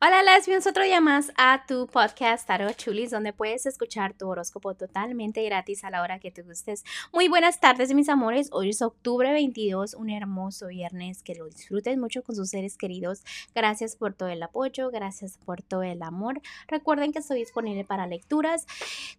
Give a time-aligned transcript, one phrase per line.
[0.00, 4.74] Hola lesbians, otro día más a tu podcast Tarot Chulis, donde puedes escuchar tu horóscopo
[4.74, 6.84] totalmente gratis a la hora que te gustes.
[7.12, 8.48] Muy buenas tardes, mis amores.
[8.52, 11.24] Hoy es octubre 22, un hermoso viernes.
[11.24, 13.24] Que lo disfruten mucho con sus seres queridos.
[13.56, 16.42] Gracias por todo el apoyo, gracias por todo el amor.
[16.68, 18.66] Recuerden que estoy disponible para lecturas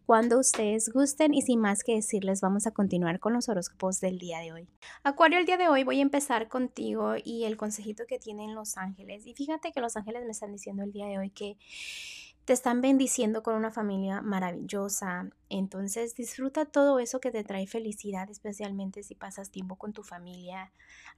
[0.05, 1.33] cuando ustedes gusten.
[1.33, 4.69] Y sin más que decirles, vamos a continuar con los horóscopos del día de hoy.
[5.03, 8.77] Acuario, el día de hoy voy a empezar contigo y el consejito que tienen los
[8.77, 9.27] ángeles.
[9.27, 11.57] Y fíjate que los ángeles me están diciendo el día de hoy que
[12.49, 15.29] te están bendiciendo con una familia maravillosa.
[15.49, 20.71] Entonces disfruta todo eso que te trae felicidad, especialmente si pasas tiempo con tu familia.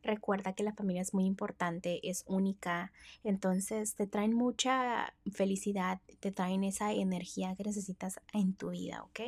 [0.04, 2.92] Recuerda que la familia es muy importante, es única.
[3.24, 9.22] Entonces te traen mucha felicidad, te traen esa energía que necesitas en tu vida, ¿ok?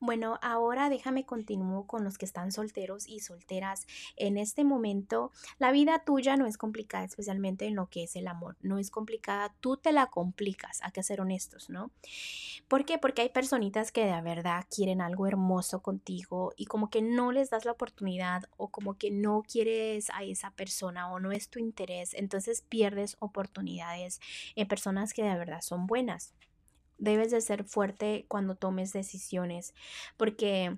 [0.00, 3.86] Bueno, ahora déjame continuar con los que están solteros y solteras.
[4.16, 8.28] En este momento, la vida tuya no es complicada, especialmente en lo que es el
[8.28, 8.56] amor.
[8.60, 11.90] No es complicada, tú te la complicas, hay que ser honestos, ¿no?
[12.68, 12.98] ¿Por qué?
[12.98, 17.50] Porque hay personitas que de verdad quieren algo hermoso contigo y como que no les
[17.50, 21.58] das la oportunidad o como que no quieres a esa persona o no es tu
[21.58, 24.20] interés, entonces pierdes oportunidades
[24.56, 26.34] en personas que de verdad son buenas
[27.04, 29.74] debes de ser fuerte cuando tomes decisiones,
[30.16, 30.76] porque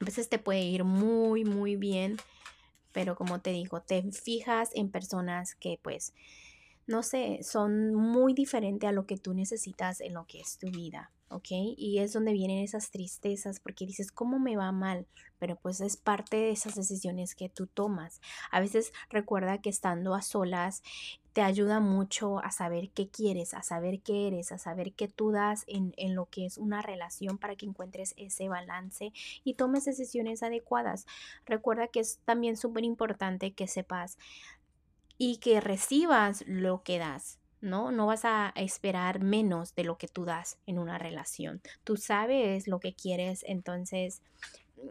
[0.00, 2.16] a veces te puede ir muy, muy bien,
[2.92, 6.14] pero como te digo, te fijas en personas que pues,
[6.86, 10.70] no sé, son muy diferentes a lo que tú necesitas en lo que es tu
[10.70, 11.10] vida.
[11.34, 11.48] ¿ok?
[11.76, 15.06] Y es donde vienen esas tristezas porque dices, ¿cómo me va mal?
[15.38, 18.20] Pero pues es parte de esas decisiones que tú tomas.
[18.52, 20.82] A veces recuerda que estando a solas
[21.34, 25.32] te ayuda mucho a saber qué quieres, a saber qué eres, a saber qué tú
[25.32, 29.84] das en, en lo que es una relación para que encuentres ese balance y tomes
[29.84, 31.06] decisiones adecuadas.
[31.44, 34.16] Recuerda que es también súper importante que sepas
[35.18, 37.40] y que recibas lo que das.
[37.60, 37.90] ¿no?
[37.90, 41.62] No vas a esperar menos de lo que tú das en una relación.
[41.82, 44.22] Tú sabes lo que quieres, entonces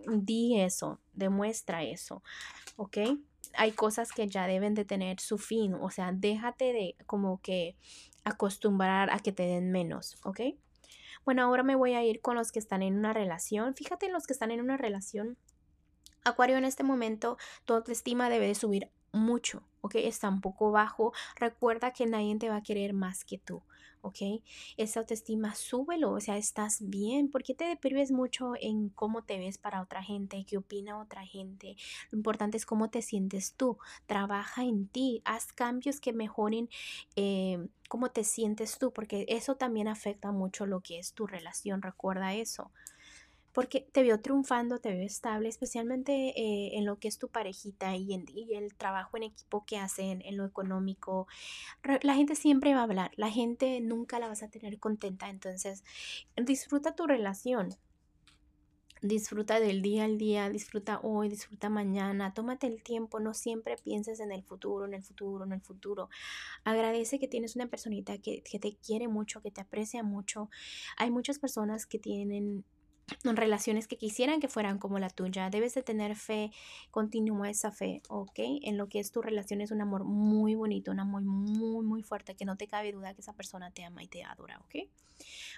[0.07, 2.23] di eso, demuestra eso,
[2.75, 2.97] ¿ok?
[3.55, 7.75] Hay cosas que ya deben de tener su fin, o sea, déjate de como que
[8.23, 10.39] acostumbrar a que te den menos, ¿ok?
[11.25, 13.75] Bueno, ahora me voy a ir con los que están en una relación.
[13.75, 15.37] Fíjate en los que están en una relación.
[16.25, 19.95] Acuario, en este momento tu autoestima debe de subir mucho, ¿ok?
[19.95, 21.13] Está un poco bajo.
[21.35, 23.61] Recuerda que nadie te va a querer más que tú,
[24.01, 24.41] ¿ok?
[24.77, 27.29] Esa autoestima, súbelo, o sea, estás bien.
[27.29, 30.45] ¿Por qué te deprives mucho en cómo te ves para otra gente?
[30.47, 31.75] ¿Qué opina otra gente?
[32.11, 33.77] Lo importante es cómo te sientes tú.
[34.05, 36.69] Trabaja en ti, haz cambios que mejoren
[37.17, 41.81] eh, cómo te sientes tú, porque eso también afecta mucho lo que es tu relación.
[41.81, 42.71] Recuerda eso
[43.53, 47.95] porque te veo triunfando, te veo estable, especialmente eh, en lo que es tu parejita
[47.95, 51.27] y, en, el trabajo en equipo que hacen, en lo económico.
[52.01, 55.83] La gente siempre va a hablar, la gente nunca la vas a tener contenta, entonces
[56.35, 57.75] disfruta tu relación.
[59.03, 64.21] Disfruta del día al día, disfruta hoy, disfruta mañana, tómate el tiempo, no siempre pienses
[64.21, 66.09] en el futuro, en el futuro, en el futuro.
[66.63, 70.49] Agradece que tienes una personita que, que te quiere mucho, que te aprecia mucho.
[70.95, 72.63] Hay muchas personas que tienen
[73.23, 75.49] relaciones que quisieran que fueran como la tuya.
[75.49, 76.51] Debes de tener fe,
[76.91, 78.39] continúa esa fe, ¿ok?
[78.63, 82.03] En lo que es tu relación es un amor muy bonito, un amor muy, muy
[82.03, 84.87] fuerte, que no te cabe duda que esa persona te ama y te adora, ¿ok?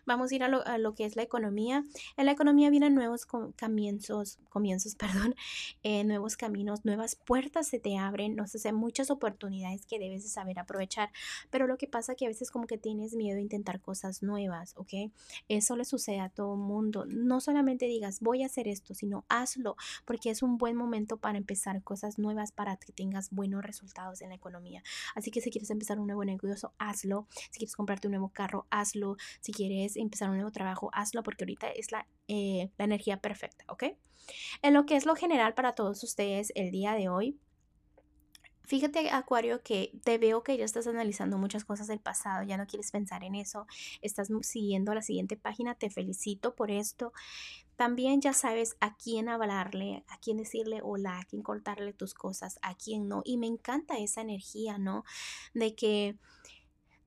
[0.06, 1.84] Vamos a ir a lo, que es la economía.
[2.18, 4.96] En la economía vienen nuevos comienzos, comienzos,
[5.26, 5.36] perdón,
[5.84, 10.30] eh, nuevos caminos, nuevas puertas se te abren, no sé, muchas oportunidades que debes de
[10.30, 11.12] saber aprovechar,
[11.50, 14.74] pero lo que pasa que a veces como que tienes miedo a intentar cosas nuevas,
[14.78, 15.12] ¿ok?
[15.48, 17.06] Eso le sucede a todo mundo.
[17.08, 19.76] No solamente digas voy a hacer esto, sino hazlo,
[20.06, 24.30] porque es un buen momento para empezar cosas nuevas para que tengas buenos resultados en
[24.30, 24.84] la economía.
[25.16, 27.28] Así que si quieres empezar un nuevo negocio, hazlo.
[27.52, 29.18] Si quieres comprarte un nuevo carro, hazlo.
[29.42, 33.66] Si quieres empezar un nuevo trabajo, hazlo porque ahorita es la, eh, la energía perfecta,
[33.70, 33.84] ¿ok?
[34.62, 37.40] En lo que es lo general para todos ustedes el día de hoy,
[38.68, 42.66] Fíjate, Acuario, que te veo que ya estás analizando muchas cosas del pasado, ya no
[42.66, 43.68] quieres pensar en eso,
[44.02, 47.14] estás siguiendo la siguiente página, te felicito por esto.
[47.76, 52.58] También ya sabes a quién hablarle, a quién decirle hola, a quién cortarle tus cosas,
[52.62, 53.22] a quién no.
[53.26, 55.04] Y me encanta esa energía, ¿no?
[55.54, 56.18] De que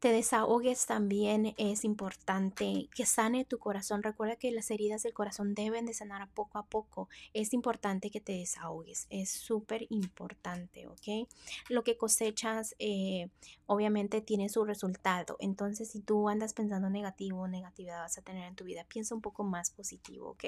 [0.01, 4.03] te desahogues también es importante, que sane tu corazón.
[4.03, 7.09] Recuerda que las heridas del corazón deben de sanar poco a poco.
[7.35, 11.29] Es importante que te desahogues, es súper importante, ¿ok?
[11.69, 13.29] Lo que cosechas eh,
[13.67, 15.37] obviamente tiene su resultado.
[15.41, 19.21] Entonces, si tú andas pensando negativo negatividad vas a tener en tu vida, piensa un
[19.21, 20.45] poco más positivo, ¿ok?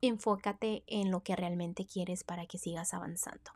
[0.00, 3.50] Enfócate en lo que realmente quieres para que sigas avanzando.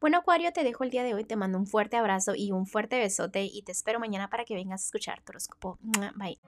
[0.00, 2.66] Bueno, Acuario, te dejo el día de hoy, te mando un fuerte abrazo y un
[2.66, 5.78] fuerte besote y te espero mañana para que vengas a escuchar tu horóscopo.
[6.16, 6.38] Bye.